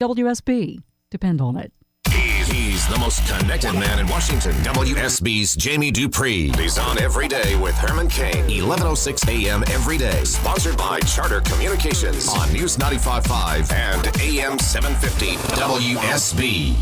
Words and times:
WSB. 0.00 0.82
Depend 1.10 1.40
on 1.40 1.56
it. 1.56 1.72
He's 2.08 2.86
the 2.86 2.98
most 2.98 3.26
connected 3.26 3.72
man 3.72 3.98
in 3.98 4.06
Washington. 4.06 4.52
WSB's 4.62 5.56
Jamie 5.56 5.90
Dupree. 5.90 6.50
He's 6.50 6.78
on 6.78 6.98
every 6.98 7.26
day 7.26 7.56
with 7.56 7.74
Herman 7.74 8.08
Cain. 8.08 8.44
1106 8.44 9.26
a.m. 9.28 9.64
every 9.68 9.98
day. 9.98 10.22
Sponsored 10.22 10.76
by 10.76 11.00
Charter 11.00 11.40
Communications 11.40 12.28
on 12.28 12.52
News 12.52 12.76
95.5 12.76 13.72
and 13.72 14.06
AM 14.22 14.58
750 14.58 15.36
WSB. 15.60 16.76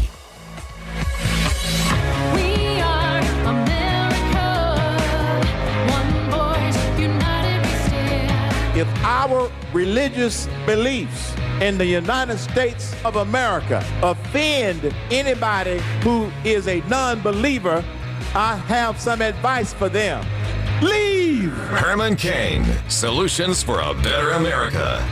We 2.35 2.81
are 2.81 3.21
America. 3.49 4.49
One 5.89 6.31
voice, 6.31 6.99
united 7.01 7.67
if 8.79 9.05
our 9.05 9.51
religious 9.73 10.49
beliefs 10.67 11.35
in 11.61 11.79
the 11.79 11.87
United 11.87 12.39
States 12.39 12.95
of 13.05 13.17
America 13.17 13.83
offend 14.03 14.95
anybody 15.11 15.79
who 16.03 16.31
is 16.45 16.69
a 16.69 16.81
non 16.83 17.21
believer, 17.21 17.83
I 18.35 18.57
have 18.57 19.01
some 19.01 19.23
advice 19.23 19.73
for 19.73 19.89
them. 19.89 20.25
Leave! 20.83 21.53
Herman 21.53 22.17
Cain. 22.17 22.65
Solutions 22.89 23.63
for 23.63 23.81
a 23.81 23.95
better 23.95 24.33
America. 24.33 25.03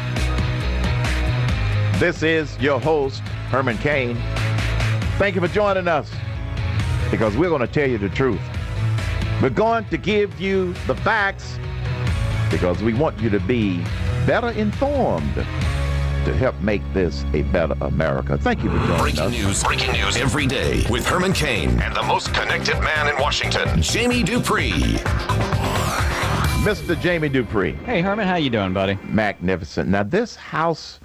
This 1.99 2.23
is 2.23 2.59
your 2.59 2.79
host, 2.79 3.21
Herman 3.49 3.79
Cain. 3.79 4.17
Thank 5.17 5.37
you 5.37 5.41
for 5.41 5.49
joining 5.49 5.89
us 5.89 6.11
because 7.11 7.37
we're 7.39 7.49
going 7.49 7.63
to 7.63 7.67
tell 7.67 7.89
you 7.89 7.97
the 7.97 8.11
truth. 8.11 8.41
We're 9.41 9.49
going 9.49 9.87
to 9.87 9.97
give 9.97 10.39
you 10.39 10.75
the 10.87 10.97
facts 10.97 11.59
because 12.51 12.83
we 12.83 12.93
want 12.93 13.19
you 13.21 13.31
to 13.31 13.41
be 13.41 13.83
better 14.27 14.51
informed 14.51 15.47
to 16.25 16.35
help 16.35 16.59
make 16.61 16.83
this 16.93 17.25
a 17.35 17.43
better 17.43 17.75
America. 17.81 18.37
Thank 18.39 18.63
you 18.65 18.71
for 18.71 18.77
joining 18.87 18.99
Breaking 18.99 19.21
us. 19.21 19.33
news, 19.33 19.65
breaking 19.65 19.93
news 19.93 20.17
every 20.17 20.47
day 20.47 20.85
with 20.91 21.07
Herman 21.07 21.33
Cain 21.33 21.71
and 21.81 21.95
the 21.95 22.03
most 22.03 22.33
connected 22.35 22.79
man 22.81 23.09
in 23.15 23.21
Washington, 23.21 23.81
Jamie 23.83 24.23
Dupree. 24.23 24.99
Mr. 26.65 26.99
Jamie 27.01 27.29
Dupree. 27.29 27.73
Hey 27.85 28.01
Herman, 28.01 28.27
how 28.27 28.37
you 28.37 28.49
doing, 28.51 28.73
buddy? 28.73 28.99
magnificent. 29.05 29.89
Now, 29.91 30.03
this 30.03 30.35
House 30.35 30.99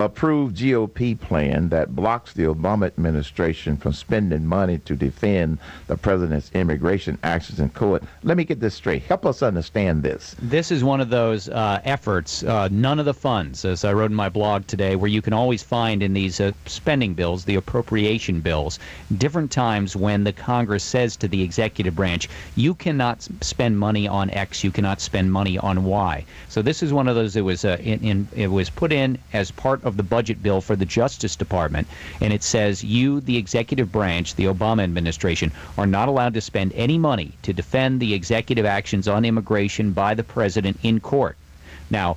approved 0.00 0.56
GOP 0.56 1.18
plan 1.18 1.68
that 1.68 1.94
blocks 1.94 2.32
the 2.32 2.42
Obama 2.42 2.86
administration 2.86 3.76
from 3.76 3.92
spending 3.92 4.44
money 4.44 4.78
to 4.78 4.96
defend 4.96 5.58
the 5.86 5.96
president's 5.96 6.50
immigration 6.52 7.16
actions 7.22 7.60
in 7.60 7.68
court. 7.70 8.02
Let 8.24 8.36
me 8.36 8.44
get 8.44 8.60
this 8.60 8.74
straight. 8.74 9.02
Help 9.02 9.24
us 9.24 9.42
understand 9.42 10.02
this. 10.02 10.34
This 10.42 10.70
is 10.72 10.82
one 10.82 11.00
of 11.00 11.10
those 11.10 11.48
uh, 11.48 11.80
efforts, 11.84 12.42
uh, 12.42 12.68
none 12.72 12.98
of 12.98 13.04
the 13.04 13.14
funds, 13.14 13.64
as 13.64 13.84
I 13.84 13.92
wrote 13.92 14.10
in 14.10 14.16
my 14.16 14.28
blog 14.28 14.66
today, 14.66 14.96
where 14.96 15.10
you 15.10 15.22
can 15.22 15.32
always 15.32 15.62
find 15.62 16.02
in 16.02 16.12
these 16.12 16.40
uh, 16.40 16.52
spending 16.66 17.14
bills, 17.14 17.44
the 17.44 17.54
appropriation 17.54 18.40
bills, 18.40 18.78
different 19.18 19.50
times 19.50 19.94
when 19.94 20.24
the 20.24 20.32
Congress 20.32 20.82
says 20.82 21.16
to 21.16 21.28
the 21.28 21.42
executive 21.42 21.94
branch, 21.94 22.28
you 22.56 22.74
cannot 22.74 23.26
spend 23.40 23.78
money 23.78 24.08
on 24.08 24.30
X, 24.30 24.64
you 24.64 24.72
cannot 24.72 25.00
spend 25.00 25.32
money 25.32 25.56
on 25.58 25.84
Y. 25.84 26.24
So 26.48 26.62
this 26.62 26.82
is 26.82 26.92
one 26.92 27.06
of 27.06 27.14
those 27.14 27.34
that 27.34 27.44
was 27.44 27.64
uh, 27.64 27.76
in, 27.80 28.00
in 28.02 28.28
it 28.34 28.48
was 28.48 28.70
put 28.70 28.92
in 28.92 29.18
as 29.32 29.50
part 29.50 29.84
of 29.84 29.93
the 29.96 30.02
budget 30.02 30.42
bill 30.42 30.60
for 30.60 30.76
the 30.76 30.84
Justice 30.84 31.36
Department, 31.36 31.86
and 32.20 32.32
it 32.32 32.42
says 32.42 32.84
you, 32.84 33.20
the 33.20 33.36
executive 33.36 33.90
branch, 33.92 34.34
the 34.34 34.44
Obama 34.44 34.82
administration, 34.82 35.52
are 35.78 35.86
not 35.86 36.08
allowed 36.08 36.34
to 36.34 36.40
spend 36.40 36.72
any 36.74 36.98
money 36.98 37.32
to 37.42 37.52
defend 37.52 38.00
the 38.00 38.14
executive 38.14 38.66
actions 38.66 39.08
on 39.08 39.24
immigration 39.24 39.92
by 39.92 40.14
the 40.14 40.24
president 40.24 40.78
in 40.82 41.00
court. 41.00 41.36
Now, 41.90 42.16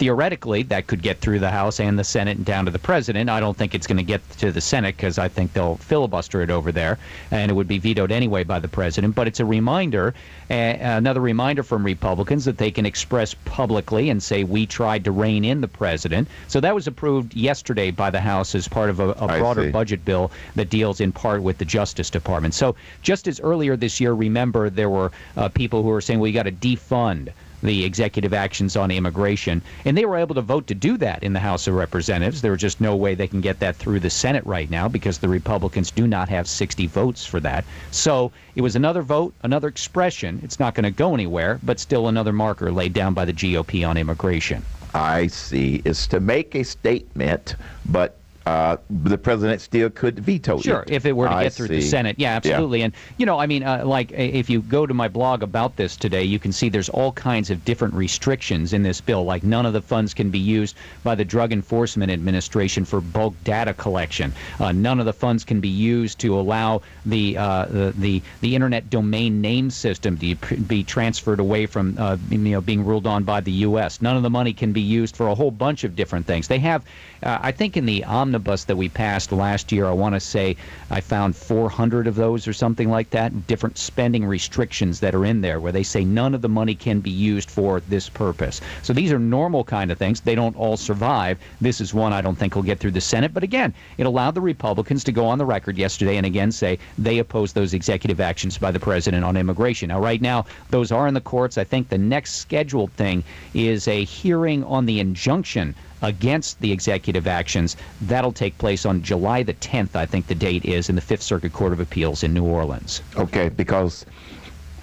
theoretically, 0.00 0.62
that 0.62 0.86
could 0.86 1.02
get 1.02 1.18
through 1.18 1.38
the 1.38 1.50
House 1.50 1.78
and 1.78 1.98
the 1.98 2.04
Senate 2.04 2.38
and 2.38 2.46
down 2.46 2.64
to 2.64 2.70
the 2.70 2.78
president. 2.78 3.28
I 3.28 3.38
don't 3.38 3.54
think 3.54 3.74
it's 3.74 3.86
going 3.86 3.98
to 3.98 4.02
get 4.02 4.26
to 4.38 4.50
the 4.50 4.60
Senate 4.60 4.96
because 4.96 5.18
I 5.18 5.28
think 5.28 5.52
they'll 5.52 5.76
filibuster 5.76 6.40
it 6.40 6.48
over 6.48 6.72
there, 6.72 6.98
and 7.30 7.50
it 7.50 7.54
would 7.54 7.68
be 7.68 7.76
vetoed 7.76 8.10
anyway 8.10 8.42
by 8.42 8.60
the 8.60 8.66
president. 8.66 9.14
But 9.14 9.28
it's 9.28 9.40
a 9.40 9.44
reminder, 9.44 10.14
uh, 10.50 10.54
another 10.54 11.20
reminder 11.20 11.62
from 11.62 11.84
Republicans 11.84 12.46
that 12.46 12.56
they 12.56 12.70
can 12.70 12.86
express 12.86 13.34
publicly 13.44 14.08
and 14.08 14.22
say 14.22 14.42
we 14.42 14.64
tried 14.64 15.04
to 15.04 15.12
rein 15.12 15.44
in 15.44 15.60
the 15.60 15.68
president. 15.68 16.28
So 16.48 16.60
that 16.60 16.74
was 16.74 16.86
approved 16.86 17.36
yesterday 17.36 17.90
by 17.90 18.08
the 18.08 18.20
House 18.20 18.54
as 18.54 18.66
part 18.68 18.88
of 18.88 19.00
a 19.00 19.12
broader 19.12 19.70
budget 19.70 20.02
bill 20.06 20.30
that 20.56 20.70
deals 20.70 21.02
in 21.02 21.12
part 21.12 21.42
with 21.42 21.58
the 21.58 21.66
Justice 21.66 22.08
Department. 22.08 22.54
So 22.54 22.74
just 23.02 23.28
as 23.28 23.38
earlier 23.38 23.76
this 23.76 24.00
year, 24.00 24.14
remember 24.14 24.70
there 24.70 24.88
were 24.88 25.12
uh, 25.36 25.50
people 25.50 25.82
who 25.82 25.90
were 25.90 26.00
saying, 26.00 26.20
well, 26.20 26.28
you 26.28 26.32
got 26.32 26.44
to 26.44 26.52
defund 26.52 27.28
the 27.62 27.84
executive 27.84 28.32
actions 28.32 28.76
on 28.76 28.90
immigration. 28.90 29.62
And 29.84 29.96
they 29.96 30.04
were 30.04 30.16
able 30.16 30.34
to 30.34 30.42
vote 30.42 30.66
to 30.68 30.74
do 30.74 30.96
that 30.98 31.22
in 31.22 31.32
the 31.32 31.40
House 31.40 31.66
of 31.66 31.74
Representatives. 31.74 32.42
There 32.42 32.52
was 32.52 32.60
just 32.60 32.80
no 32.80 32.96
way 32.96 33.14
they 33.14 33.28
can 33.28 33.40
get 33.40 33.60
that 33.60 33.76
through 33.76 34.00
the 34.00 34.10
Senate 34.10 34.44
right 34.46 34.70
now 34.70 34.88
because 34.88 35.18
the 35.18 35.28
Republicans 35.28 35.90
do 35.90 36.06
not 36.06 36.28
have 36.28 36.48
60 36.48 36.86
votes 36.86 37.24
for 37.24 37.40
that. 37.40 37.64
So 37.90 38.32
it 38.54 38.62
was 38.62 38.76
another 38.76 39.02
vote, 39.02 39.34
another 39.42 39.68
expression. 39.68 40.40
It's 40.42 40.60
not 40.60 40.74
going 40.74 40.84
to 40.84 40.90
go 40.90 41.14
anywhere, 41.14 41.60
but 41.62 41.80
still 41.80 42.08
another 42.08 42.32
marker 42.32 42.72
laid 42.72 42.92
down 42.92 43.14
by 43.14 43.24
the 43.24 43.32
GOP 43.32 43.86
on 43.88 43.96
immigration. 43.96 44.62
I 44.94 45.28
see. 45.28 45.82
It's 45.84 46.06
to 46.08 46.20
make 46.20 46.54
a 46.54 46.64
statement, 46.64 47.54
but 47.86 48.16
uh, 48.46 48.76
the 48.88 49.18
president 49.18 49.60
still 49.60 49.90
could 49.90 50.18
veto 50.18 50.58
it. 50.58 50.64
Sure, 50.64 50.84
if 50.88 51.04
it 51.04 51.12
were 51.12 51.28
to 51.28 51.34
I 51.34 51.44
get 51.44 51.52
through 51.52 51.68
the. 51.68 51.80
Senate, 51.80 52.16
yeah, 52.18 52.36
absolutely. 52.36 52.82
And 52.82 52.94
you 53.18 53.26
know, 53.26 53.38
I 53.38 53.46
mean, 53.46 53.62
uh, 53.62 53.84
like 53.84 54.12
if 54.12 54.48
you 54.48 54.62
go 54.62 54.86
to 54.86 54.94
my 54.94 55.08
blog 55.08 55.42
about 55.42 55.76
this 55.76 55.96
today, 55.96 56.24
you 56.24 56.38
can 56.38 56.52
see 56.52 56.68
there's 56.68 56.88
all 56.88 57.12
kinds 57.12 57.50
of 57.50 57.64
different 57.64 57.94
restrictions 57.94 58.72
in 58.72 58.82
this 58.82 59.00
bill. 59.00 59.24
Like 59.24 59.42
none 59.42 59.66
of 59.66 59.72
the 59.72 59.82
funds 59.82 60.14
can 60.14 60.30
be 60.30 60.38
used 60.38 60.76
by 61.02 61.14
the 61.14 61.24
Drug 61.24 61.52
Enforcement 61.52 62.10
Administration 62.10 62.84
for 62.84 63.00
bulk 63.00 63.34
data 63.44 63.74
collection. 63.74 64.32
Uh, 64.58 64.72
none 64.72 65.00
of 65.00 65.06
the 65.06 65.12
funds 65.12 65.44
can 65.44 65.60
be 65.60 65.68
used 65.68 66.18
to 66.20 66.38
allow 66.38 66.80
the 67.04 67.36
uh, 67.36 67.66
the, 67.66 67.92
the 67.98 68.22
the 68.40 68.54
Internet 68.54 68.88
domain 68.90 69.40
name 69.40 69.70
system 69.70 70.16
to 70.18 70.34
be 70.34 70.82
transferred 70.82 71.40
away 71.40 71.66
from 71.66 71.96
uh, 71.98 72.16
you 72.30 72.38
know 72.38 72.60
being 72.60 72.84
ruled 72.84 73.06
on 73.06 73.24
by 73.24 73.40
the 73.40 73.52
U.S. 73.68 74.00
None 74.00 74.16
of 74.16 74.22
the 74.22 74.30
money 74.30 74.52
can 74.52 74.72
be 74.72 74.80
used 74.80 75.16
for 75.16 75.28
a 75.28 75.34
whole 75.34 75.50
bunch 75.50 75.84
of 75.84 75.94
different 75.94 76.26
things. 76.26 76.48
They 76.48 76.58
have, 76.60 76.84
uh, 77.22 77.38
I 77.40 77.52
think, 77.52 77.76
in 77.76 77.86
the 77.86 78.04
omnibus 78.30 78.62
that 78.62 78.76
we 78.76 78.88
passed 78.88 79.32
last 79.32 79.72
year, 79.72 79.86
I 79.86 79.92
want 79.92 80.14
to 80.14 80.20
say 80.20 80.56
I 80.88 81.00
found 81.00 81.34
400 81.34 82.06
of 82.06 82.14
those 82.14 82.46
or 82.46 82.52
something 82.52 82.88
like 82.88 83.10
that, 83.10 83.48
different 83.48 83.76
spending 83.76 84.24
restrictions 84.24 85.00
that 85.00 85.16
are 85.16 85.24
in 85.24 85.40
there 85.40 85.58
where 85.58 85.72
they 85.72 85.82
say 85.82 86.04
none 86.04 86.32
of 86.32 86.40
the 86.40 86.48
money 86.48 86.76
can 86.76 87.00
be 87.00 87.10
used 87.10 87.50
for 87.50 87.80
this 87.80 88.08
purpose. 88.08 88.60
So 88.82 88.92
these 88.92 89.10
are 89.10 89.18
normal 89.18 89.64
kind 89.64 89.90
of 89.90 89.98
things. 89.98 90.20
They 90.20 90.36
don't 90.36 90.54
all 90.54 90.76
survive. 90.76 91.40
This 91.60 91.80
is 91.80 91.92
one 91.92 92.12
I 92.12 92.20
don't 92.20 92.36
think 92.36 92.54
will 92.54 92.62
get 92.62 92.78
through 92.78 92.92
the 92.92 93.00
Senate. 93.00 93.34
But 93.34 93.42
again, 93.42 93.74
it 93.98 94.06
allowed 94.06 94.36
the 94.36 94.40
Republicans 94.40 95.02
to 95.04 95.12
go 95.12 95.26
on 95.26 95.38
the 95.38 95.44
record 95.44 95.76
yesterday 95.76 96.16
and 96.16 96.24
again 96.24 96.52
say 96.52 96.78
they 96.98 97.18
oppose 97.18 97.52
those 97.52 97.74
executive 97.74 98.20
actions 98.20 98.58
by 98.58 98.70
the 98.70 98.78
president 98.78 99.24
on 99.24 99.36
immigration. 99.36 99.88
Now, 99.88 100.00
right 100.00 100.22
now, 100.22 100.46
those 100.68 100.92
are 100.92 101.08
in 101.08 101.14
the 101.14 101.20
courts. 101.20 101.58
I 101.58 101.64
think 101.64 101.88
the 101.88 101.98
next 101.98 102.34
scheduled 102.34 102.92
thing 102.92 103.24
is 103.54 103.88
a 103.88 104.04
hearing 104.04 104.62
on 104.62 104.86
the 104.86 105.00
injunction 105.00 105.74
against 106.02 106.60
the 106.60 106.72
executive 106.72 107.26
actions. 107.26 107.76
That'll 108.02 108.32
take 108.32 108.56
place 108.58 108.86
on 108.86 109.02
July 109.02 109.42
the 109.42 109.54
10th, 109.54 109.94
I 109.96 110.06
think 110.06 110.26
the 110.26 110.34
date 110.34 110.64
is, 110.64 110.88
in 110.88 110.94
the 110.94 111.00
Fifth 111.00 111.22
Circuit 111.22 111.52
Court 111.52 111.72
of 111.72 111.80
Appeals 111.80 112.22
in 112.22 112.34
New 112.34 112.44
Orleans. 112.44 113.02
Okay, 113.16 113.48
because 113.48 114.06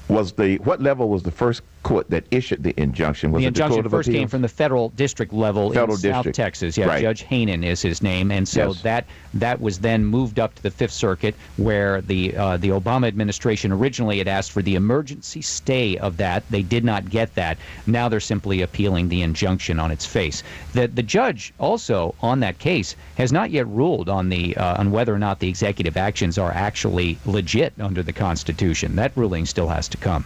was 0.07 0.31
the 0.33 0.57
what 0.59 0.81
level 0.81 1.09
was 1.09 1.23
the 1.23 1.31
first 1.31 1.61
court 1.87 2.09
that 2.09 2.25
issued 2.31 2.63
the 2.63 2.73
injunction? 2.79 3.31
Was 3.31 3.41
the 3.41 3.47
injunction 3.47 3.81
the 3.81 3.89
first 3.89 4.11
came 4.11 4.27
from 4.27 4.41
the 4.41 4.49
federal 4.49 4.89
district 4.89 5.31
level 5.31 5.71
Federal 5.71 5.93
in 5.93 6.01
South. 6.01 6.31
Texas. 6.33 6.77
Yeah, 6.77 6.87
Right. 6.87 7.01
Judge 7.01 7.23
Hanen 7.23 7.63
is 7.63 7.81
his 7.81 8.01
name, 8.03 8.29
and 8.29 8.45
so 8.47 8.67
Yes. 8.67 8.81
that 8.81 9.05
that 9.33 9.61
was 9.61 9.79
then 9.79 10.03
moved 10.03 10.37
up 10.39 10.55
to 10.55 10.63
the 10.63 10.71
Fifth 10.71 10.91
Circuit, 10.91 11.35
where 11.55 12.01
the 12.01 12.35
uh, 12.35 12.57
the 12.57 12.69
Obama 12.69 13.07
administration 13.07 13.71
originally 13.71 14.17
had 14.17 14.27
asked 14.27 14.51
for 14.51 14.61
the 14.61 14.75
emergency 14.75 15.41
stay 15.41 15.97
of 15.97 16.17
that. 16.17 16.43
They 16.49 16.61
did 16.61 16.83
not 16.83 17.09
get 17.09 17.33
that. 17.35 17.57
Now 17.85 18.09
they're 18.09 18.19
simply 18.19 18.61
appealing 18.61 19.07
the 19.07 19.21
injunction 19.21 19.79
on 19.79 19.89
its 19.89 20.05
face. 20.05 20.43
The 20.73 20.87
the 20.89 21.03
judge 21.03 21.53
also 21.57 22.15
on 22.19 22.41
that 22.41 22.59
case 22.59 22.97
has 23.15 23.31
not 23.31 23.49
yet 23.51 23.67
ruled 23.67 24.09
on 24.09 24.27
the 24.27 24.57
uh, 24.57 24.75
on 24.77 24.91
whether 24.91 25.13
or 25.13 25.19
not 25.19 25.39
the 25.39 25.47
executive 25.47 25.95
actions 25.95 26.37
are 26.37 26.51
actually 26.51 27.17
legit 27.25 27.73
under 27.79 28.03
the 28.03 28.13
Constitution. 28.13 28.97
That 28.97 29.13
ruling 29.15 29.45
still 29.45 29.69
has 29.69 29.87
to 29.89 29.97
come. 29.97 30.25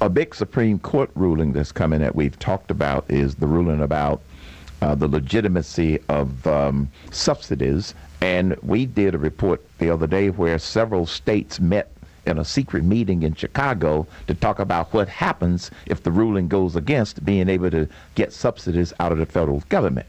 A 0.00 0.08
big 0.08 0.34
Supreme 0.34 0.78
Court 0.78 1.10
ruling 1.14 1.52
that's 1.52 1.72
coming 1.72 2.00
that 2.00 2.14
we've 2.14 2.38
talked 2.38 2.70
about 2.70 3.04
is 3.08 3.36
the 3.36 3.46
ruling 3.46 3.80
about 3.80 4.20
uh, 4.82 4.94
the 4.94 5.08
legitimacy 5.08 5.98
of 6.08 6.46
um, 6.46 6.90
subsidies. 7.10 7.94
And 8.20 8.56
we 8.62 8.86
did 8.86 9.14
a 9.14 9.18
report 9.18 9.64
the 9.78 9.90
other 9.90 10.06
day 10.06 10.30
where 10.30 10.58
several 10.58 11.06
states 11.06 11.60
met 11.60 11.90
in 12.26 12.38
a 12.38 12.44
secret 12.44 12.84
meeting 12.84 13.22
in 13.22 13.34
Chicago 13.34 14.06
to 14.26 14.34
talk 14.34 14.58
about 14.58 14.92
what 14.92 15.08
happens 15.08 15.70
if 15.86 16.02
the 16.02 16.10
ruling 16.10 16.48
goes 16.48 16.76
against 16.76 17.24
being 17.24 17.48
able 17.48 17.70
to 17.70 17.88
get 18.16 18.32
subsidies 18.32 18.92
out 19.00 19.12
of 19.12 19.18
the 19.18 19.26
federal 19.26 19.60
government. 19.68 20.06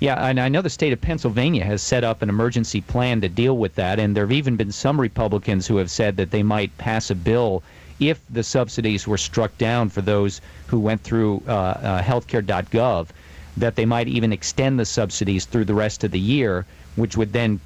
Yeah, 0.00 0.26
and 0.26 0.40
I 0.40 0.48
know 0.48 0.60
the 0.60 0.68
state 0.68 0.92
of 0.92 1.00
Pennsylvania 1.00 1.64
has 1.64 1.80
set 1.80 2.04
up 2.04 2.20
an 2.20 2.28
emergency 2.28 2.80
plan 2.80 3.20
to 3.20 3.28
deal 3.28 3.56
with 3.56 3.76
that, 3.76 3.98
and 3.98 4.14
there 4.14 4.24
have 4.24 4.32
even 4.32 4.56
been 4.56 4.72
some 4.72 5.00
Republicans 5.00 5.66
who 5.66 5.76
have 5.76 5.90
said 5.90 6.16
that 6.16 6.32
they 6.32 6.42
might 6.42 6.76
pass 6.76 7.10
a 7.10 7.14
bill 7.14 7.62
if 8.00 8.20
the 8.30 8.42
subsidies 8.42 9.06
were 9.06 9.18
struck 9.18 9.56
down 9.58 9.88
for 9.88 10.02
those 10.02 10.40
who 10.66 10.78
went 10.78 11.02
through 11.02 11.42
uh, 11.46 11.50
uh, 11.52 12.02
healthcare.gov. 12.02 13.08
that 13.56 13.76
they 13.76 13.86
might 13.86 14.08
even 14.08 14.32
extend 14.32 14.78
the 14.78 14.84
subsidies 14.84 15.44
through 15.44 15.64
the 15.64 15.74
rest 15.74 16.02
of 16.02 16.10
the 16.10 16.18
year, 16.18 16.66
which 16.96 17.16
would 17.16 17.32
then 17.32 17.60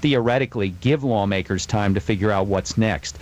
theoretically 0.00 0.68
give 0.80 1.02
lawmakers 1.02 1.66
time 1.66 1.94
to 1.94 2.00
figure 2.00 2.30
out 2.30 2.46
what's 2.46 2.78
next 2.78 3.18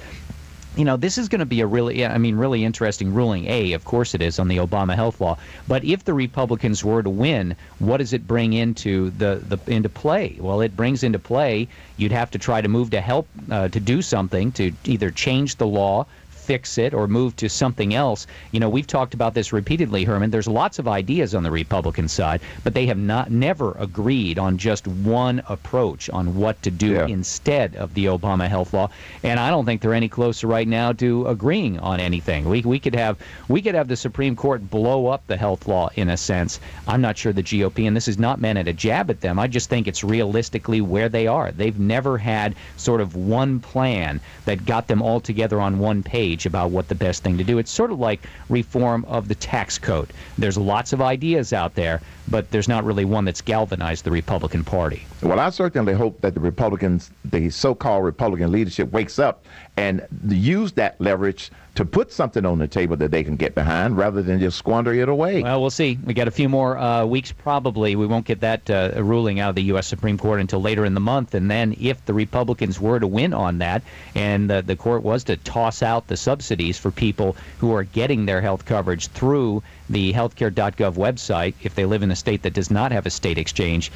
you 0.76 0.84
know, 0.84 0.96
this 0.96 1.18
is 1.18 1.28
going 1.28 1.40
to 1.40 1.46
be 1.46 1.60
a 1.60 1.66
really, 1.66 2.06
I 2.06 2.18
mean, 2.18 2.36
really 2.36 2.64
interesting 2.64 3.12
ruling. 3.12 3.46
A, 3.46 3.72
of 3.72 3.84
course 3.84 4.14
it 4.14 4.22
is 4.22 4.38
on 4.38 4.46
the 4.46 4.58
Obama 4.58 4.94
health 4.94 5.20
law. 5.20 5.36
But 5.66 5.84
if 5.84 6.04
the 6.04 6.14
Republicans 6.14 6.84
were 6.84 7.02
to 7.02 7.10
win, 7.10 7.56
what 7.80 7.96
does 7.96 8.12
it 8.12 8.26
bring 8.26 8.52
into 8.52 9.10
the, 9.10 9.42
the 9.48 9.58
into 9.66 9.88
play? 9.88 10.36
Well, 10.38 10.60
it 10.60 10.76
brings 10.76 11.02
into 11.02 11.18
play 11.18 11.66
you'd 11.96 12.12
have 12.12 12.30
to 12.30 12.38
try 12.38 12.60
to 12.60 12.68
move 12.68 12.90
to 12.90 13.00
help 13.00 13.26
uh, 13.50 13.68
to 13.68 13.80
do 13.80 14.00
something 14.00 14.52
to 14.52 14.72
either 14.84 15.10
change 15.10 15.56
the 15.56 15.66
law 15.66 16.06
fix 16.50 16.78
it 16.78 16.92
or 16.92 17.06
move 17.06 17.36
to 17.36 17.48
something 17.48 17.94
else. 17.94 18.26
You 18.50 18.58
know, 18.58 18.68
we've 18.68 18.86
talked 18.88 19.14
about 19.14 19.34
this 19.34 19.52
repeatedly, 19.52 20.02
Herman. 20.02 20.32
There's 20.32 20.48
lots 20.48 20.80
of 20.80 20.88
ideas 20.88 21.32
on 21.32 21.44
the 21.44 21.50
Republican 21.52 22.08
side, 22.08 22.40
but 22.64 22.74
they 22.74 22.86
have 22.86 22.98
not 22.98 23.30
never 23.30 23.76
agreed 23.78 24.36
on 24.36 24.58
just 24.58 24.88
one 24.88 25.42
approach 25.48 26.10
on 26.10 26.34
what 26.34 26.60
to 26.64 26.72
do 26.72 26.90
Yeah. 26.94 27.06
instead 27.06 27.76
of 27.76 27.94
the 27.94 28.06
Obama 28.06 28.48
health 28.48 28.74
law. 28.74 28.90
And 29.22 29.38
I 29.38 29.48
don't 29.48 29.64
think 29.64 29.80
they're 29.80 29.94
any 29.94 30.08
closer 30.08 30.48
right 30.48 30.66
now 30.66 30.90
to 30.94 31.24
agreeing 31.28 31.78
on 31.78 32.00
anything. 32.00 32.48
We 32.48 32.62
we 32.62 32.80
could 32.80 32.96
have 32.96 33.18
we 33.46 33.62
could 33.62 33.76
have 33.76 33.86
the 33.86 33.94
Supreme 33.96 34.34
Court 34.34 34.68
blow 34.68 35.06
up 35.06 35.22
the 35.28 35.36
health 35.36 35.68
law 35.68 35.88
in 35.94 36.08
a 36.08 36.16
sense. 36.16 36.58
I'm 36.88 37.00
not 37.00 37.16
sure 37.16 37.32
the 37.32 37.44
GOP 37.44 37.86
and 37.86 37.96
this 37.96 38.08
is 38.08 38.18
not 38.18 38.40
meant 38.40 38.58
at 38.58 38.66
a 38.66 38.72
jab 38.72 39.08
at 39.08 39.20
them. 39.20 39.38
I 39.38 39.46
just 39.46 39.68
think 39.70 39.86
it's 39.86 40.02
realistically 40.02 40.80
where 40.80 41.08
they 41.08 41.28
are. 41.28 41.52
They've 41.52 41.78
never 41.78 42.18
had 42.18 42.56
sort 42.76 43.00
of 43.00 43.14
one 43.14 43.60
plan 43.60 44.20
that 44.46 44.66
got 44.66 44.88
them 44.88 45.00
all 45.00 45.20
together 45.20 45.60
on 45.60 45.78
one 45.78 46.02
page 46.02 46.39
about 46.46 46.70
what 46.70 46.88
the 46.88 46.94
best 46.94 47.22
thing 47.22 47.38
to 47.38 47.44
do. 47.44 47.58
It's 47.58 47.70
sort 47.70 47.90
of 47.90 47.98
like 47.98 48.20
reform 48.48 49.04
of 49.06 49.28
the 49.28 49.34
tax 49.34 49.78
code. 49.78 50.12
There's 50.38 50.58
lots 50.58 50.92
of 50.92 51.00
ideas 51.00 51.52
out 51.52 51.74
there, 51.74 52.00
but 52.28 52.50
there's 52.50 52.68
not 52.68 52.84
really 52.84 53.04
one 53.04 53.24
that's 53.24 53.40
galvanized 53.40 54.04
the 54.04 54.10
Republican 54.10 54.64
Party. 54.64 55.04
Well, 55.22 55.40
I 55.40 55.50
certainly 55.50 55.94
hope 55.94 56.20
that 56.20 56.34
the 56.34 56.40
Republicans, 56.40 57.10
the 57.24 57.50
so-called 57.50 58.04
Republican 58.04 58.52
leadership, 58.52 58.92
wakes 58.92 59.18
up 59.18 59.44
and 59.76 60.06
use 60.28 60.72
that 60.72 61.00
leverage 61.00 61.50
to 61.74 61.84
put 61.84 62.12
something 62.12 62.44
on 62.44 62.58
the 62.58 62.66
table 62.66 62.96
that 62.96 63.10
they 63.10 63.22
can 63.22 63.36
get 63.36 63.54
behind, 63.54 63.96
rather 63.96 64.22
than 64.22 64.40
just 64.40 64.58
squander 64.58 64.92
it 64.92 65.08
away. 65.08 65.42
Well, 65.42 65.60
we'll 65.60 65.70
see. 65.70 65.98
We 66.04 66.14
got 66.14 66.28
a 66.28 66.32
few 66.32 66.48
more 66.48 66.76
uh, 66.76 67.04
weeks, 67.04 67.32
probably. 67.32 67.96
We 67.96 68.06
won't 68.06 68.26
get 68.26 68.40
that 68.40 68.68
uh, 68.68 68.92
ruling 68.96 69.40
out 69.40 69.50
of 69.50 69.54
the 69.54 69.62
U.S. 69.64 69.86
Supreme 69.86 70.18
Court 70.18 70.40
until 70.40 70.60
later 70.60 70.84
in 70.84 70.94
the 70.94 71.00
month. 71.00 71.34
And 71.34 71.50
then, 71.50 71.76
if 71.80 72.04
the 72.06 72.14
Republicans 72.14 72.80
were 72.80 72.98
to 72.98 73.06
win 73.06 73.32
on 73.32 73.58
that, 73.58 73.82
and 74.14 74.50
uh, 74.50 74.60
the 74.62 74.76
court 74.76 75.02
was 75.02 75.24
to 75.24 75.36
toss 75.36 75.82
out 75.82 76.08
the 76.08 76.16
subsidies 76.16 76.78
for 76.78 76.90
people 76.90 77.36
who 77.58 77.72
are 77.72 77.84
getting 77.84 78.26
their 78.26 78.40
health 78.40 78.64
coverage 78.64 79.08
through 79.08 79.62
the 79.88 80.12
healthcare.gov 80.12 80.94
website, 80.94 81.54
if 81.62 81.74
they 81.74 81.84
live 81.84 82.02
in 82.02 82.10
a 82.10 82.16
state 82.16 82.42
that 82.42 82.52
does 82.52 82.70
not 82.70 82.92
have 82.92 83.06
a 83.06 83.10
state 83.10 83.38
exchange, 83.38 83.90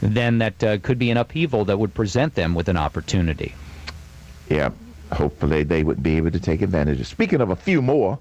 then 0.00 0.38
that 0.38 0.62
uh, 0.64 0.78
could 0.78 0.98
be 0.98 1.10
an 1.10 1.16
upheaval 1.16 1.64
that 1.66 1.78
would 1.78 1.94
present 1.94 2.34
them 2.34 2.54
with 2.54 2.68
an 2.68 2.76
opportunity. 2.76 3.54
Yeah, 4.48 4.70
hopefully 5.12 5.62
they 5.62 5.82
would 5.82 6.02
be 6.02 6.16
able 6.16 6.30
to 6.30 6.40
take 6.40 6.62
advantage. 6.62 7.00
of 7.00 7.06
Speaking 7.06 7.40
of 7.40 7.50
a 7.50 7.56
few 7.56 7.82
more, 7.82 8.18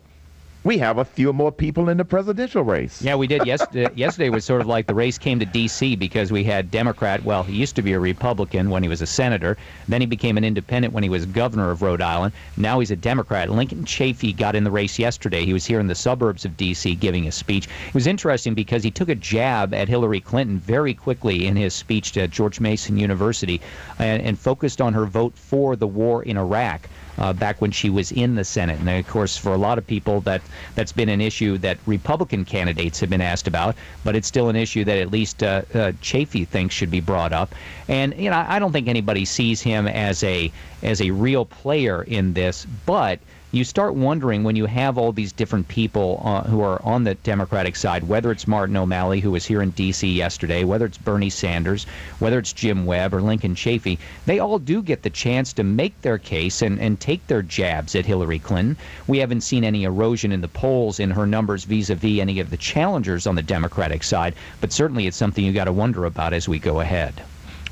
we 0.63 0.77
have 0.77 0.97
a 0.97 1.05
few 1.05 1.31
more 1.31 1.51
people 1.51 1.87
in 1.87 1.97
the 1.97 2.03
presidential 2.03 2.63
race. 2.63 3.01
Yeah, 3.01 3.15
we 3.15 3.27
did. 3.27 3.45
Yesterday, 3.45 3.85
uh, 3.85 3.91
yesterday 3.95 4.29
was 4.29 4.43
sort 4.43 4.59
of 4.59 4.67
like 4.67 4.87
the 4.87 4.93
race 4.93 5.17
came 5.17 5.39
to 5.39 5.45
D.C. 5.45 5.95
because 5.95 6.33
we 6.33 6.43
had 6.43 6.69
Democrat. 6.69 7.23
Well, 7.23 7.43
he 7.43 7.55
used 7.55 7.77
to 7.77 7.81
be 7.81 7.93
a 7.93 7.99
Republican 7.99 8.69
when 8.69 8.83
he 8.83 8.89
was 8.89 9.01
a 9.01 9.07
senator. 9.07 9.55
Then 9.87 10.01
he 10.01 10.07
became 10.07 10.37
an 10.37 10.43
independent 10.43 10.93
when 10.93 11.03
he 11.03 11.09
was 11.09 11.25
governor 11.25 11.71
of 11.71 11.81
Rhode 11.81 12.01
Island. 12.01 12.33
Now 12.57 12.79
he's 12.79 12.91
a 12.91 12.97
Democrat. 12.97 13.49
Lincoln 13.49 13.85
Chafee 13.85 14.35
got 14.35 14.53
in 14.53 14.65
the 14.65 14.71
race 14.71 14.99
yesterday. 14.99 15.45
He 15.45 15.53
was 15.53 15.65
here 15.65 15.79
in 15.79 15.87
the 15.87 15.95
suburbs 15.95 16.43
of 16.43 16.57
D.C. 16.57 16.93
giving 16.95 17.27
a 17.27 17.31
speech. 17.31 17.69
It 17.87 17.93
was 17.93 18.07
interesting 18.07 18.53
because 18.53 18.83
he 18.83 18.91
took 18.91 19.07
a 19.07 19.15
jab 19.15 19.73
at 19.73 19.87
Hillary 19.87 20.19
Clinton 20.19 20.59
very 20.59 20.93
quickly 20.93 21.47
in 21.47 21.55
his 21.55 21.73
speech 21.73 22.17
at 22.17 22.31
George 22.31 22.59
Mason 22.59 22.97
University 22.97 23.61
and, 23.97 24.21
and 24.21 24.37
focused 24.37 24.81
on 24.81 24.93
her 24.93 25.05
vote 25.05 25.37
for 25.37 25.77
the 25.77 25.87
war 25.87 26.21
in 26.23 26.35
Iraq 26.35 26.89
uh, 27.19 27.33
back 27.33 27.61
when 27.61 27.71
she 27.71 27.89
was 27.89 28.11
in 28.11 28.35
the 28.35 28.43
Senate. 28.43 28.79
And 28.79 28.89
of 28.89 29.07
course, 29.07 29.37
for 29.37 29.53
a 29.53 29.57
lot 29.57 29.77
of 29.77 29.85
people, 29.85 30.21
that 30.21 30.41
that's 30.75 30.91
been 30.91 31.09
an 31.09 31.21
issue 31.21 31.57
that 31.59 31.77
Republican 31.85 32.45
candidates 32.45 32.99
have 32.99 33.09
been 33.09 33.21
asked 33.21 33.47
about, 33.47 33.75
but 34.03 34.15
it's 34.15 34.27
still 34.27 34.49
an 34.49 34.55
issue 34.55 34.83
that 34.85 34.97
at 34.97 35.11
least 35.11 35.43
uh, 35.43 35.61
uh, 35.73 35.91
Chafee 36.01 36.47
thinks 36.47 36.73
should 36.73 36.91
be 36.91 37.01
brought 37.01 37.33
up. 37.33 37.53
And 37.87 38.15
you 38.17 38.29
know, 38.29 38.45
I 38.47 38.57
don't 38.57 38.71
think 38.71 38.87
anybody 38.87 39.25
sees 39.25 39.61
him 39.61 39.87
as 39.87 40.23
a 40.23 40.51
as 40.81 41.01
a 41.01 41.11
real 41.11 41.45
player 41.45 42.03
in 42.03 42.33
this, 42.33 42.65
but 42.85 43.19
you 43.51 43.63
start 43.63 43.95
wondering 43.95 44.43
when 44.43 44.55
you 44.55 44.67
have 44.67 44.97
all 44.97 45.11
these 45.11 45.31
different 45.31 45.67
people 45.67 46.21
uh, 46.23 46.43
who 46.43 46.61
are 46.61 46.79
on 46.83 47.03
the 47.03 47.15
Democratic 47.15 47.75
side, 47.75 48.07
whether 48.07 48.31
it's 48.31 48.47
Martin 48.47 48.77
O'Malley, 48.77 49.19
who 49.19 49.31
was 49.31 49.45
here 49.45 49.63
in 49.63 49.71
D.C. 49.71 50.07
yesterday, 50.07 50.63
whether 50.63 50.85
it's 50.85 50.99
Bernie 50.99 51.31
Sanders, 51.31 51.85
whether 52.19 52.37
it's 52.37 52.53
Jim 52.53 52.85
Webb 52.85 53.11
or 53.11 53.21
Lincoln 53.21 53.55
Chafee, 53.55 53.97
they 54.27 54.37
all 54.37 54.59
do 54.59 54.83
get 54.83 55.01
the 55.01 55.09
chance 55.09 55.51
to 55.53 55.63
make 55.63 55.99
their 56.01 56.19
case 56.19 56.61
and, 56.61 56.79
and 56.79 56.99
take 56.99 57.25
their 57.25 57.41
jabs 57.41 57.95
at 57.95 58.05
Hillary 58.05 58.37
Clinton. 58.37 58.77
We 59.07 59.17
haven't 59.17 59.41
seen 59.41 59.63
any 59.63 59.83
erosion 59.83 60.31
in 60.31 60.41
the 60.41 60.47
polls 60.47 60.99
in 60.99 61.09
her 61.09 61.25
numbers 61.25 61.63
vis 61.63 61.89
a 61.89 61.95
vis 61.95 62.19
any 62.19 62.39
of 62.39 62.51
the 62.51 62.57
challengers 62.57 63.25
on 63.25 63.33
the 63.33 63.41
Democratic 63.41 64.03
side, 64.03 64.35
but 64.61 64.71
certainly 64.71 65.07
it's 65.07 65.17
something 65.17 65.43
you 65.43 65.53
got 65.53 65.65
to 65.65 65.71
wonder 65.71 66.05
about 66.05 66.33
as 66.33 66.47
we 66.47 66.59
go 66.59 66.81
ahead. 66.81 67.15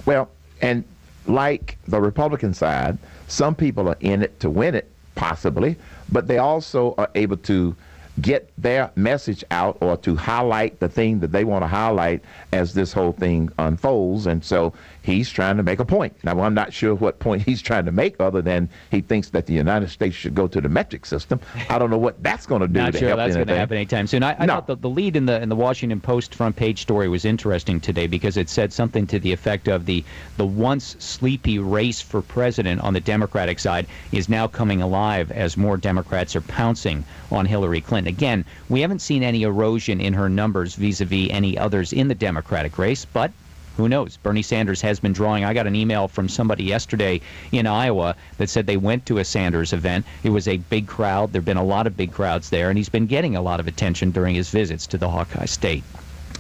Well, 0.08 0.30
and 0.60 0.84
like 1.28 1.78
the 1.88 2.02
Republican 2.02 2.56
side, 2.56 2.98
some 3.28 3.54
people 3.54 3.88
are 3.90 3.98
in 4.00 4.24
it 4.24 4.40
to 4.40 4.50
win 4.50 4.74
it, 4.74 4.90
possibly, 5.18 5.76
but 6.12 6.28
they 6.28 6.38
also 6.38 6.96
are 6.98 7.10
able 7.16 7.38
to 7.38 7.76
get 8.22 8.50
their 8.58 8.92
message 8.96 9.44
out 9.52 9.78
or 9.82 9.98
to 9.98 10.16
highlight 10.16 10.80
the 10.80 10.90
thing 10.90 11.20
that 11.20 11.32
they 11.32 11.44
want 11.44 11.64
to 11.64 11.68
highlight 11.68 12.24
as 12.52 12.74
this 12.74 12.92
whole 12.94 13.12
thing 13.12 13.50
unfolds. 13.60 14.26
And 14.26 14.44
so 14.44 14.74
he's 15.08 15.30
trying 15.32 15.58
to 15.58 15.64
make 15.64 15.80
a 15.80 15.86
point. 15.86 16.14
Now, 16.24 16.40
I'm 16.42 16.54
not 16.54 16.74
sure 16.74 16.94
what 16.94 17.20
point 17.20 17.42
he's 17.44 17.62
trying 17.62 17.86
to 17.86 17.92
make 17.92 18.20
other 18.20 18.42
than 18.42 18.70
he 18.92 19.02
thinks 19.02 19.30
that 19.30 19.46
the 19.46 19.54
United 19.54 19.90
States 19.90 20.16
should 20.16 20.36
go 20.36 20.48
to 20.48 20.60
the 20.60 20.70
metric 20.70 21.06
system. 21.06 21.40
I 21.70 21.80
don't 21.80 21.90
know 21.90 21.98
what 21.98 22.22
that's 22.22 22.46
going 22.46 22.62
to 22.62 22.68
do 22.68 22.80
Not 22.80 22.92
to 22.92 23.00
sure 23.00 23.08
help 23.08 23.18
that's 23.20 23.36
going 23.36 23.48
to 23.48 23.56
happen 23.56 23.78
anytime 23.78 24.06
soon. 24.06 24.22
I, 24.22 24.36
I 24.38 24.46
No. 24.46 24.56
thought 24.56 24.68
the, 24.68 24.76
the 24.76 24.90
lead 24.90 25.16
in 25.16 25.26
the 25.26 25.42
in 25.42 25.50
the 25.50 25.56
Washington 25.56 26.02
Post 26.02 26.36
front 26.36 26.56
page 26.56 26.82
story 26.82 27.08
was 27.08 27.24
interesting 27.26 27.80
today 27.80 28.06
because 28.08 28.36
it 28.38 28.50
said 28.50 28.74
something 28.74 29.08
to 29.08 29.18
the 29.20 29.32
effect 29.32 29.68
of 29.70 29.86
the 29.86 30.04
the 30.36 30.46
once 30.46 30.96
sleepy 31.00 31.58
race 31.58 32.02
for 32.02 32.22
president 32.22 32.82
on 32.82 32.94
the 32.94 33.00
Democratic 33.00 33.60
side 33.60 33.88
is 34.12 34.28
now 34.28 34.46
coming 34.46 34.82
alive 34.82 35.32
as 35.32 35.56
more 35.56 35.78
Democrats 35.78 36.36
are 36.36 36.42
pouncing 36.42 37.06
on 37.32 37.46
Hillary 37.46 37.80
Clinton. 37.82 38.14
Again, 38.14 38.44
we 38.68 38.82
haven't 38.82 39.00
seen 39.00 39.24
any 39.24 39.44
erosion 39.44 40.02
in 40.02 40.14
her 40.14 40.28
numbers 40.30 40.76
vis-a-vis 40.76 41.30
any 41.32 41.58
others 41.58 41.94
in 41.94 42.10
the 42.10 42.16
Democratic 42.16 42.78
race, 42.78 43.06
but 43.06 43.32
who 43.78 43.88
knows? 43.88 44.18
Bernie 44.18 44.42
Sanders 44.42 44.82
has 44.82 45.00
been 45.00 45.14
drawing. 45.14 45.46
I 45.46 45.54
got 45.54 45.68
an 45.68 45.76
email 45.76 46.08
from 46.08 46.28
somebody 46.28 46.64
yesterday 46.64 47.22
in 47.52 47.68
Iowa 47.68 48.16
that 48.40 48.50
said 48.50 48.66
they 48.66 48.76
went 48.76 49.06
to 49.06 49.20
a 49.20 49.24
Sanders 49.24 49.72
event. 49.72 50.06
It 50.24 50.32
was 50.32 50.48
a 50.48 50.58
big 50.58 50.88
crowd. 50.88 51.32
There 51.32 51.40
have 51.40 51.46
been 51.46 51.58
a 51.58 51.64
lot 51.64 51.86
of 51.86 51.96
big 51.96 52.12
crowds 52.12 52.50
there, 52.50 52.70
and 52.70 52.78
he's 52.78 52.90
been 52.90 53.06
getting 53.06 53.36
a 53.36 53.42
lot 53.42 53.60
of 53.60 53.68
attention 53.68 54.10
during 54.10 54.34
his 54.34 54.50
visits 54.50 54.88
to 54.88 54.98
the 54.98 55.08
Hawkeye 55.08 55.46
State. 55.46 55.84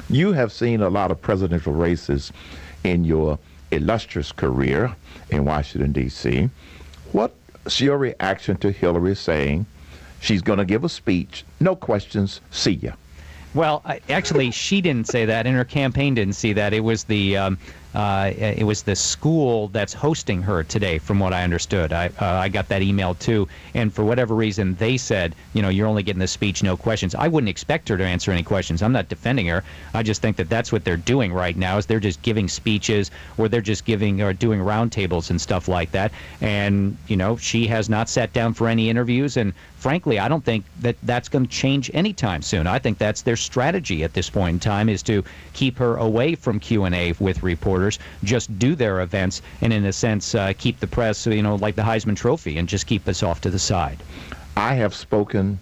You 0.09 0.33
have 0.33 0.51
seen 0.51 0.81
a 0.81 0.89
lot 0.89 1.11
of 1.11 1.21
presidential 1.21 1.73
races 1.73 2.33
in 2.83 3.03
your 3.05 3.37
illustrious 3.71 4.31
career 4.31 4.95
in 5.29 5.45
Washington, 5.45 5.91
D.C. 5.91 6.49
What's 7.11 7.79
your 7.79 7.97
reaction 7.97 8.57
to 8.57 8.71
Hillary 8.71 9.15
saying 9.15 9.67
she's 10.19 10.41
going 10.41 10.59
to 10.59 10.65
give 10.65 10.83
a 10.83 10.89
speech, 10.89 11.45
no 11.59 11.75
questions, 11.75 12.41
see 12.49 12.71
ya? 12.71 12.93
Well, 13.57 13.81
I, 13.85 14.01
actually, 14.07 14.51
she 14.51 14.81
didn't 14.81 15.07
say 15.07 15.25
that, 15.25 15.47
and 15.47 15.55
her 15.55 15.65
campaign 15.65 16.13
didn't 16.13 16.35
see 16.35 16.53
that. 16.53 16.73
It 16.73 16.81
was 16.81 17.05
the 17.05 17.37
um, 17.37 17.57
uh, 17.95 18.31
it 18.37 18.65
was 18.65 18.83
the 18.83 18.95
school 18.95 19.69
that's 19.69 19.93
hosting 19.93 20.41
her 20.41 20.63
today, 20.63 20.97
from 20.97 21.19
what 21.19 21.33
I 21.33 21.43
understood. 21.43 21.93
I 21.93 22.07
uh, 22.19 22.25
I 22.25 22.49
got 22.49 22.67
that 22.69 22.81
email 22.81 23.15
too, 23.15 23.47
and 23.73 23.93
for 23.93 24.03
whatever 24.03 24.35
reason, 24.35 24.75
they 24.75 24.97
said, 24.97 25.33
you 25.53 25.61
know, 25.61 25.69
you're 25.69 25.87
only 25.87 26.03
getting 26.03 26.19
the 26.19 26.27
speech, 26.27 26.61
no 26.61 26.77
questions. 26.77 27.15
I 27.15 27.27
wouldn't 27.27 27.49
expect 27.49 27.89
her 27.89 27.97
to 27.97 28.03
answer 28.03 28.31
any 28.31 28.43
questions. 28.43 28.81
I'm 28.81 28.91
not 28.91 29.09
defending 29.09 29.47
her. 29.47 29.63
I 29.93 30.03
just 30.03 30.21
think 30.21 30.37
that 30.37 30.49
that's 30.49 30.71
what 30.71 30.83
they're 30.83 30.97
doing 30.97 31.33
right 31.33 31.55
now. 31.55 31.77
Is 31.77 31.85
they're 31.85 31.99
just 31.99 32.21
giving 32.21 32.47
speeches, 32.47 33.09
or 33.37 33.47
they're 33.47 33.61
just 33.61 33.85
giving 33.85 34.21
or 34.21 34.33
doing 34.33 34.59
roundtables 34.59 35.29
and 35.29 35.39
stuff 35.39 35.67
like 35.67 35.91
that. 35.91 36.11
And 36.41 36.97
you 37.07 37.17
know, 37.17 37.37
she 37.37 37.67
has 37.67 37.89
not 37.89 38.09
sat 38.09 38.33
down 38.33 38.53
for 38.53 38.67
any 38.67 38.89
interviews, 38.89 39.37
and 39.37 39.53
frankly, 39.77 40.19
I 40.19 40.27
don't 40.27 40.43
think 40.43 40.65
that 40.81 40.97
that's 41.03 41.29
going 41.29 41.45
to 41.45 41.51
change 41.51 41.89
anytime 41.93 42.41
soon. 42.41 42.67
I 42.67 42.79
think 42.79 42.97
that's 42.97 43.21
their 43.21 43.35
strategy 43.37 44.03
at 44.03 44.13
this 44.13 44.29
point 44.29 44.55
in 44.55 44.59
time 44.59 44.89
is 44.89 45.01
to 45.03 45.23
keep 45.53 45.77
her 45.77 45.95
away 45.95 46.35
from 46.35 46.59
Q&A 46.59 47.13
with 47.19 47.43
reporters, 47.43 47.76
just 48.23 48.57
do 48.59 48.75
their 48.75 49.01
events, 49.01 49.41
and 49.61 49.71
in 49.73 49.85
a 49.85 49.93
sense, 49.93 50.35
uh, 50.35 50.53
keep 50.57 50.79
the 50.79 50.87
press, 50.87 51.25
you 51.25 51.41
know, 51.41 51.55
like 51.55 51.75
the 51.75 51.81
Heisman 51.81 52.15
Trophy, 52.15 52.57
and 52.57 52.67
just 52.67 52.87
keep 52.87 53.07
us 53.07 53.23
off 53.23 53.41
to 53.41 53.49
the 53.49 53.59
side. 53.59 54.03
I 54.55 54.73
have 54.73 54.93
spoken 54.93 55.59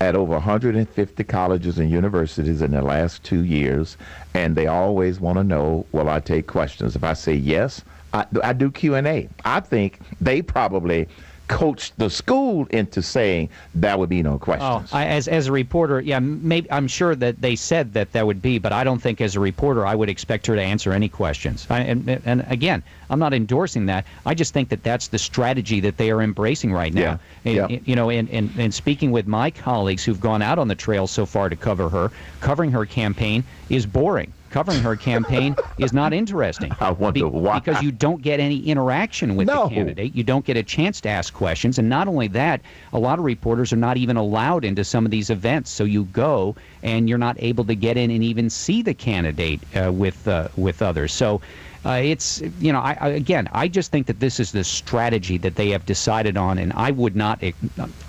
at 0.00 0.16
over 0.16 0.32
150 0.32 1.24
colleges 1.24 1.78
and 1.78 1.90
universities 1.90 2.62
in 2.62 2.72
the 2.72 2.82
last 2.82 3.22
two 3.22 3.44
years, 3.44 3.96
and 4.34 4.56
they 4.56 4.66
always 4.66 5.20
want 5.20 5.38
to 5.38 5.44
know, 5.44 5.86
will 5.92 6.08
I 6.08 6.20
take 6.20 6.46
questions? 6.46 6.96
If 6.96 7.04
I 7.04 7.12
say 7.12 7.34
yes, 7.34 7.82
I, 8.12 8.26
I 8.42 8.52
do 8.52 8.70
Q&A. 8.70 9.28
I 9.44 9.60
think 9.60 9.98
they 10.20 10.42
probably 10.42 11.08
coach 11.46 11.92
the 11.98 12.08
school 12.08 12.66
into 12.70 13.02
saying 13.02 13.48
that 13.74 13.98
would 13.98 14.08
be 14.08 14.22
no 14.22 14.34
Oh, 14.34 14.38
questions. 14.38 14.92
I, 14.92 15.06
as 15.06 15.28
as 15.28 15.46
a 15.48 15.52
reporter, 15.52 16.00
yeah, 16.00 16.18
maybe 16.18 16.70
I'm 16.72 16.88
sure 16.88 17.14
that 17.16 17.40
they 17.40 17.54
said 17.54 17.92
that 17.94 18.12
that 18.12 18.26
would 18.26 18.40
be, 18.40 18.58
but 18.58 18.72
I 18.72 18.82
don't 18.82 18.98
think 19.00 19.20
as 19.20 19.36
a 19.36 19.40
reporter 19.40 19.86
I 19.86 19.94
would 19.94 20.08
expect 20.08 20.46
her 20.46 20.54
to 20.54 20.62
answer 20.62 20.92
any 20.92 21.08
questions. 21.08 21.66
I, 21.68 21.80
and, 21.80 22.08
and 22.24 22.44
again, 22.48 22.82
I'm 23.10 23.18
not 23.18 23.34
endorsing 23.34 23.86
that. 23.86 24.06
I 24.24 24.34
just 24.34 24.54
think 24.54 24.70
that 24.70 24.82
that's 24.82 25.08
the 25.08 25.18
strategy 25.18 25.80
that 25.80 25.96
they 25.98 26.10
are 26.10 26.22
embracing 26.22 26.72
right 26.72 26.92
now. 26.94 27.00
Yeah, 27.00 27.18
And- 27.60 27.70
yeah. 27.70 27.78
You 27.84 27.96
know, 27.96 28.10
and, 28.10 28.28
and 28.30 28.50
and 28.58 28.72
speaking 28.72 29.10
with 29.12 29.26
my 29.26 29.50
colleagues 29.50 30.02
who've 30.04 30.20
gone 30.20 30.40
out 30.42 30.58
on 30.58 30.68
the 30.68 30.74
trail 30.74 31.06
so 31.06 31.26
far 31.26 31.48
to 31.50 31.56
cover 31.56 31.88
her, 31.90 32.10
covering 32.40 32.70
her 32.72 32.86
campaign 32.86 33.44
is 33.68 33.84
boring. 33.86 34.32
Covering 34.54 34.82
her 34.82 34.94
campaign 34.94 35.56
is 35.78 35.92
not 35.92 36.12
interesting. 36.12 36.70
I 36.80 36.92
wonder 36.92 37.26
why. 37.26 37.58
Because 37.58 37.82
you 37.82 37.90
don't 37.90 38.22
get 38.22 38.38
any 38.38 38.60
interaction 38.60 39.34
with 39.34 39.48
No. 39.48 39.64
the 39.68 39.74
candidate. 39.74 40.14
You 40.14 40.22
don't 40.22 40.44
get 40.44 40.56
a 40.56 40.62
chance 40.62 41.00
to 41.00 41.08
ask 41.08 41.34
questions. 41.34 41.76
And 41.76 41.88
not 41.88 42.06
only 42.06 42.28
that, 42.28 42.60
a 42.92 42.98
lot 43.00 43.18
of 43.18 43.24
reporters 43.24 43.72
are 43.72 43.76
not 43.76 43.96
even 43.96 44.16
allowed 44.16 44.64
into 44.64 44.84
some 44.84 45.04
of 45.04 45.10
these 45.10 45.28
events. 45.28 45.72
So 45.72 45.82
you 45.82 46.04
go 46.04 46.54
and 46.84 47.08
you're 47.08 47.18
not 47.18 47.36
able 47.40 47.64
to 47.64 47.74
get 47.74 47.96
in 47.96 48.12
and 48.12 48.22
even 48.22 48.48
see 48.48 48.80
the 48.80 48.94
candidate 48.94 49.60
uh, 49.74 49.92
with 49.92 50.28
uh, 50.28 50.46
with 50.56 50.82
others. 50.82 51.12
So. 51.12 51.40
Uh, 51.86 52.00
it's 52.02 52.40
you 52.60 52.72
know 52.72 52.80
I, 52.80 52.96
I 52.98 53.08
again 53.08 53.46
I 53.52 53.68
just 53.68 53.90
think 53.92 54.06
that 54.06 54.18
this 54.18 54.40
is 54.40 54.52
the 54.52 54.64
strategy 54.64 55.36
that 55.36 55.56
they 55.56 55.68
have 55.68 55.84
decided 55.84 56.38
on 56.38 56.56
and 56.56 56.72
I 56.72 56.90
would 56.92 57.14
not 57.14 57.44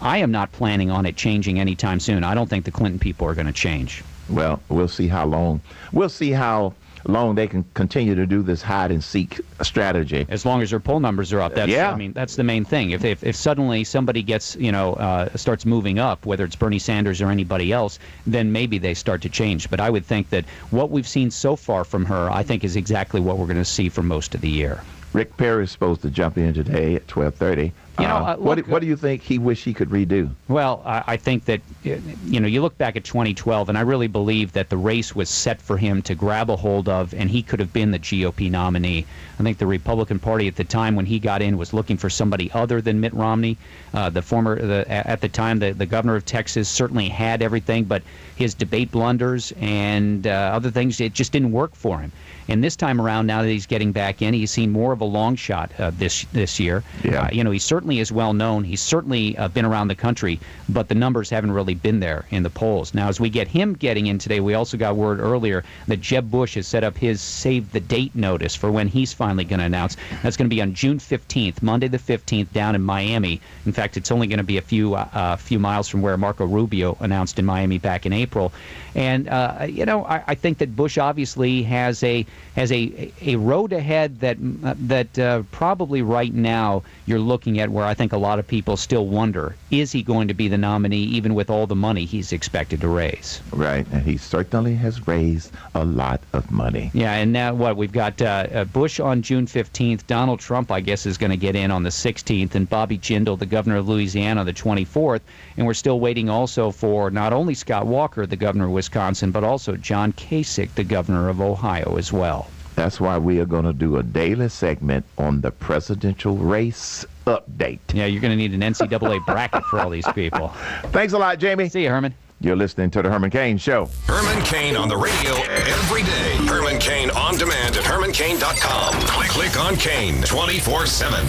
I 0.01 0.17
am 0.19 0.31
not 0.31 0.53
planning 0.53 0.89
on 0.89 1.05
it 1.05 1.17
changing 1.17 1.59
anytime 1.59 1.99
soon. 1.99 2.23
I 2.23 2.33
don't 2.35 2.49
think 2.49 2.63
the 2.63 2.71
Clinton 2.71 2.99
people 2.99 3.27
are 3.27 3.33
going 3.33 3.47
to 3.47 3.51
change. 3.51 4.01
Well, 4.29 4.61
we'll 4.69 4.87
see 4.87 5.07
how 5.07 5.25
long. 5.25 5.61
We'll 5.91 6.09
see 6.09 6.31
how 6.31 6.73
long 7.07 7.35
they 7.35 7.47
can 7.47 7.63
continue 7.75 8.15
to 8.15 8.25
do 8.25 8.41
this 8.41 8.61
hide 8.61 8.91
and 8.91 9.03
seek 9.03 9.39
strategy. 9.61 10.25
as 10.29 10.45
long 10.45 10.61
as 10.61 10.71
their 10.71 10.79
poll 10.79 10.99
numbers 10.99 11.31
are 11.33 11.41
up. 11.41 11.53
That's 11.53 11.71
Yeah. 11.71 11.91
I 11.91 11.95
mean 11.95 12.13
that's 12.13 12.35
the 12.35 12.43
main 12.43 12.65
thing. 12.65 12.91
If 12.91 13.05
if, 13.05 13.23
if 13.23 13.35
suddenly 13.35 13.83
somebody 13.83 14.23
gets 14.23 14.55
you 14.55 14.71
know 14.71 14.93
uh, 14.93 15.35
starts 15.37 15.65
moving 15.65 15.99
up, 15.99 16.25
whether 16.25 16.43
it's 16.43 16.55
Bernie 16.55 16.79
Sanders 16.79 17.21
or 17.21 17.29
anybody 17.29 17.71
else, 17.71 17.99
then 18.25 18.51
maybe 18.51 18.77
they 18.77 18.93
start 18.93 19.21
to 19.21 19.29
change. 19.29 19.69
But 19.69 19.79
I 19.79 19.89
would 19.89 20.05
think 20.05 20.29
that 20.31 20.45
what 20.71 20.89
we've 20.89 21.07
seen 21.07 21.29
so 21.31 21.55
far 21.55 21.83
from 21.83 22.05
her, 22.05 22.29
I 22.31 22.43
think, 22.43 22.63
is 22.63 22.75
exactly 22.75 23.21
what 23.21 23.37
we're 23.37 23.45
going 23.45 23.57
to 23.57 23.65
see 23.65 23.89
for 23.89 24.01
most 24.01 24.33
of 24.33 24.41
the 24.41 24.49
year. 24.49 24.81
Rick 25.13 25.37
Perry 25.37 25.63
is 25.63 25.71
supposed 25.71 26.01
to 26.01 26.09
jump 26.09 26.37
in 26.37 26.53
today 26.53 26.95
at 26.95 27.07
twelve 27.07 27.35
thirty. 27.35 27.71
You 27.99 28.07
know, 28.07 28.15
uh, 28.15 28.35
what 28.35 28.57
look, 28.57 28.65
do- 28.65 28.71
what 28.71 28.81
do 28.81 28.87
you 28.87 28.97
think 28.97 29.21
he 29.21 29.37
wish 29.37 29.63
he 29.63 29.73
could 29.73 29.89
redo? 29.89 30.29
Well, 30.47 30.81
I, 30.85 31.03
I 31.07 31.17
think 31.17 31.45
that 31.45 31.61
uh, 31.85 31.95
you 32.25 32.39
know 32.39 32.47
you 32.47 32.61
look 32.61 32.77
back 32.77 32.95
at 32.95 33.03
2012, 33.05 33.69
and 33.69 33.77
I 33.77 33.81
really 33.81 34.07
believe 34.07 34.51
that 34.53 34.69
the 34.69 34.77
race 34.77 35.15
was 35.15 35.29
set 35.29 35.61
for 35.61 35.77
him 35.77 36.01
to 36.03 36.15
grab 36.15 36.49
a 36.49 36.55
hold 36.55 36.89
of, 36.89 37.13
and 37.13 37.29
he 37.29 37.41
could 37.41 37.59
have 37.59 37.71
been 37.71 37.91
the 37.91 37.99
GOP 37.99 38.51
nominee. 38.51 39.05
I 39.39 39.43
think 39.43 39.57
the 39.57 39.67
Republican 39.67 40.19
Party 40.19 40.47
at 40.47 40.55
the 40.55 40.63
time 40.63 40.95
when 40.95 41.05
he 41.05 41.19
got 41.19 41.41
in 41.41 41.57
was 41.57 41.73
looking 41.73 41.97
for 41.97 42.09
somebody 42.09 42.51
other 42.53 42.81
than 42.81 42.99
Mitt 42.99 43.13
Romney. 43.13 43.57
Uh, 43.93 44.09
the 44.09 44.21
former, 44.21 44.59
the, 44.59 44.85
at 44.89 45.21
the 45.21 45.29
time, 45.29 45.59
the, 45.59 45.71
the 45.73 45.85
governor 45.85 46.15
of 46.15 46.25
Texas 46.25 46.67
certainly 46.67 47.07
had 47.07 47.41
everything, 47.41 47.85
but 47.85 48.01
his 48.35 48.53
debate 48.53 48.91
blunders 48.91 49.53
and 49.59 50.27
uh, 50.27 50.51
other 50.53 50.71
things, 50.71 50.99
it 50.99 51.13
just 51.13 51.31
didn't 51.31 51.51
work 51.51 51.75
for 51.75 51.99
him. 51.99 52.11
And 52.47 52.63
this 52.63 52.75
time 52.75 53.01
around, 53.01 53.27
now 53.27 53.41
that 53.41 53.49
he's 53.49 53.65
getting 53.65 53.91
back 53.91 54.21
in, 54.21 54.33
he's 54.33 54.51
seen 54.51 54.71
more 54.71 54.91
of 54.93 55.01
a 55.01 55.05
long 55.05 55.35
shot 55.35 55.71
uh, 55.79 55.91
this 55.97 56.25
this 56.31 56.59
year. 56.59 56.83
Yeah. 57.03 57.23
Uh, 57.23 57.29
you 57.31 57.43
know, 57.43 57.51
he 57.51 57.59
certainly 57.59 57.84
is 57.91 58.11
well 58.11 58.33
known. 58.33 58.63
He's 58.63 58.81
certainly 58.81 59.37
uh, 59.37 59.47
been 59.47 59.65
around 59.65 59.87
the 59.87 59.95
country, 59.95 60.39
but 60.69 60.89
the 60.89 60.95
numbers 60.95 61.29
haven't 61.29 61.51
really 61.51 61.75
been 61.75 61.99
there 61.99 62.25
in 62.31 62.43
the 62.43 62.49
polls. 62.49 62.93
Now, 62.93 63.07
as 63.07 63.19
we 63.19 63.29
get 63.29 63.47
him 63.47 63.73
getting 63.73 64.07
in 64.07 64.17
today, 64.17 64.39
we 64.39 64.53
also 64.53 64.77
got 64.77 64.95
word 64.95 65.19
earlier 65.19 65.63
that 65.87 66.01
Jeb 66.01 66.29
Bush 66.29 66.55
has 66.55 66.67
set 66.67 66.83
up 66.83 66.97
his 66.97 67.21
save 67.21 67.71
the 67.71 67.79
date 67.79 68.15
notice 68.15 68.55
for 68.55 68.71
when 68.71 68.87
he's 68.87 69.13
finally 69.13 69.43
going 69.43 69.59
to 69.59 69.65
announce. 69.65 69.97
That's 70.23 70.37
going 70.37 70.49
to 70.49 70.55
be 70.55 70.61
on 70.61 70.73
June 70.73 70.97
15th, 70.97 71.61
Monday 71.61 71.87
the 71.87 71.99
15th, 71.99 72.51
down 72.51 72.75
in 72.75 72.81
Miami. 72.81 73.39
In 73.65 73.71
fact, 73.71 73.97
it's 73.97 74.11
only 74.11 74.27
going 74.27 74.37
to 74.37 74.43
be 74.43 74.57
a 74.57 74.61
few 74.61 74.95
uh, 74.95 75.35
few 75.35 75.59
miles 75.59 75.87
from 75.87 76.01
where 76.01 76.17
Marco 76.17 76.45
Rubio 76.45 76.97
announced 76.99 77.39
in 77.39 77.45
Miami 77.45 77.77
back 77.77 78.05
in 78.05 78.13
April. 78.13 78.51
And 78.95 79.27
uh, 79.27 79.67
you 79.69 79.85
know, 79.85 80.05
I, 80.05 80.23
I 80.27 80.35
think 80.35 80.59
that 80.59 80.75
Bush 80.75 80.97
obviously 80.97 81.63
has 81.63 82.01
a 82.03 82.25
has 82.55 82.71
a 82.71 83.11
a 83.21 83.35
road 83.35 83.73
ahead 83.73 84.19
that 84.21 84.37
uh, 84.63 84.73
that 84.77 85.19
uh, 85.19 85.43
probably 85.51 86.01
right 86.01 86.33
now 86.33 86.83
you're 87.05 87.19
looking 87.19 87.59
at 87.59 87.69
where 87.75 87.85
I 87.85 87.93
think 87.93 88.13
a 88.13 88.17
lot 88.17 88.39
of 88.39 88.47
people 88.47 88.77
still 88.77 89.05
wonder: 89.05 89.55
is 89.69 89.91
he 89.91 90.01
going 90.01 90.29
to 90.29 90.33
be 90.33 90.47
the 90.47 90.57
nominee, 90.57 91.03
even 91.03 91.35
with 91.35 91.49
all 91.49 91.67
the 91.67 91.75
money 91.75 92.05
he's 92.05 92.31
expected 92.31 92.79
to 92.81 92.87
raise? 92.87 93.41
Right, 93.51 93.85
and 93.91 94.01
he 94.01 94.15
certainly 94.15 94.75
has 94.75 95.05
raised 95.07 95.51
a 95.75 95.83
lot 95.83 96.21
of 96.31 96.49
money. 96.49 96.89
Yeah, 96.93 97.13
and 97.13 97.33
now 97.33 97.53
what? 97.53 97.75
We've 97.75 97.91
got 97.91 98.21
uh, 98.21 98.47
uh, 98.53 98.63
Bush 98.63 99.01
on 99.01 99.21
June 99.21 99.45
15th. 99.45 100.07
Donald 100.07 100.39
Trump, 100.39 100.71
I 100.71 100.79
guess, 100.79 101.05
is 101.05 101.17
going 101.17 101.31
to 101.31 101.37
get 101.37 101.55
in 101.55 101.69
on 101.69 101.83
the 101.83 101.89
16th, 101.89 102.55
and 102.55 102.69
Bobby 102.69 102.97
Jindal, 102.97 103.37
the 103.37 103.45
governor 103.45 103.75
of 103.75 103.89
Louisiana, 103.89 104.45
the 104.45 104.53
24th. 104.53 105.21
And 105.57 105.67
we're 105.67 105.73
still 105.73 105.99
waiting 105.99 106.29
also 106.29 106.71
for 106.71 107.11
not 107.11 107.33
only 107.33 107.53
Scott 107.53 107.85
Walker, 107.85 108.25
the 108.25 108.37
governor 108.37 108.65
of 108.65 108.71
Wisconsin, 108.71 109.31
but 109.31 109.43
also 109.43 109.75
John 109.75 110.13
Kasich, 110.13 110.73
the 110.75 110.85
governor 110.85 111.27
of 111.27 111.41
Ohio, 111.41 111.97
as 111.97 112.13
well. 112.13 112.47
That's 112.75 112.99
why 112.99 113.17
we 113.17 113.39
are 113.39 113.45
going 113.45 113.63
to 113.63 113.73
do 113.73 113.95
a 113.95 114.03
daily 114.03 114.49
segment 114.49 115.05
on 115.17 115.41
the 115.41 115.51
presidential 115.51 116.35
race 116.35 117.05
update. 117.25 117.79
Yeah, 117.93 118.05
you're 118.05 118.21
going 118.21 118.31
to 118.31 118.37
need 118.37 118.53
an 118.53 118.61
NCAA 118.61 119.25
bracket 119.25 119.63
for 119.65 119.79
all 119.79 119.89
these 119.89 120.07
people. 120.13 120.47
Thanks 120.85 121.13
a 121.13 121.17
lot, 121.17 121.39
Jamie. 121.39 121.69
See 121.69 121.83
you, 121.83 121.89
Herman. 121.89 122.13
You're 122.41 122.55
listening 122.55 122.91
to 122.91 123.01
the 123.01 123.09
Herman 123.09 123.31
Cain 123.31 123.57
Show. 123.57 123.89
Herman 124.07 124.43
Cain 124.43 124.75
on 124.75 124.89
the 124.89 124.97
radio 124.97 125.33
every 125.33 126.03
day. 126.03 126.35
Herman 126.45 126.79
Cain 126.79 127.09
on 127.11 127.37
demand 127.37 127.77
at 127.77 127.83
hermancain.com. 127.83 128.93
Click, 129.07 129.29
click 129.29 129.59
on 129.59 129.75
Cain 129.77 130.21
24 130.21 130.85
7. 130.85 131.25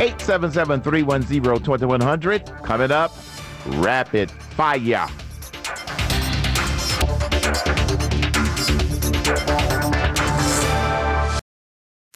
877-310-2100. 0.00 2.64
Coming 2.64 2.90
up, 2.90 3.12
rapid 3.66 4.30
fire. 4.30 5.06